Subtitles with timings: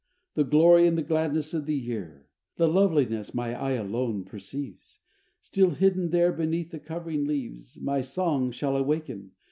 [0.33, 4.99] The glory and the gladness of the year; The loveliness my eye alone perceives,
[5.41, 9.33] Still hidden there beneath the covering leaves, My song shall waken!